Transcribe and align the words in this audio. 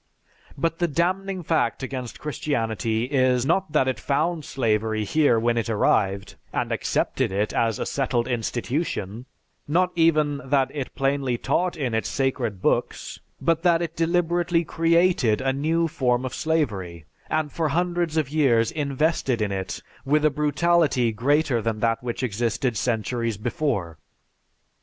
"But 0.57 0.79
the 0.79 0.87
damning 0.87 1.43
fact 1.43 1.83
against 1.83 2.17
Christianity 2.19 3.03
is, 3.03 3.45
not 3.45 3.71
that 3.73 3.87
it 3.87 3.99
found 3.99 4.43
slavery 4.43 5.03
here 5.05 5.39
when 5.39 5.59
it 5.59 5.69
arrived, 5.69 6.37
and 6.51 6.71
accepted 6.71 7.31
it 7.31 7.53
as 7.53 7.77
a 7.77 7.85
settled 7.85 8.27
institution, 8.27 9.27
not 9.67 9.91
even 9.95 10.41
that 10.43 10.71
it 10.71 10.87
is 10.87 10.95
plainly 10.95 11.37
taught 11.37 11.77
in 11.77 11.93
its 11.93 12.09
'sacred' 12.09 12.63
books, 12.63 13.19
but, 13.39 13.61
that 13.61 13.83
it 13.83 13.95
deliberately 13.95 14.63
created 14.63 15.39
a 15.39 15.53
new 15.53 15.87
form 15.87 16.25
of 16.25 16.33
slavery, 16.33 17.05
and 17.29 17.51
for 17.51 17.69
hundreds 17.69 18.17
of 18.17 18.27
years 18.27 18.71
invested 18.71 19.39
it 19.39 19.83
with 20.03 20.25
a 20.25 20.31
brutality 20.31 21.11
greater 21.11 21.61
than 21.61 21.79
that 21.79 22.01
which 22.01 22.23
existed 22.23 22.75
centuries 22.75 23.37
before. 23.37 23.99